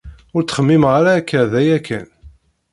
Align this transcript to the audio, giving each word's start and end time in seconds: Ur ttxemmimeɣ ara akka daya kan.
Ur 0.35 0.41
ttxemmimeɣ 0.43 0.91
ara 0.99 1.11
akka 1.19 1.41
daya 1.51 1.79
kan. 1.87 2.07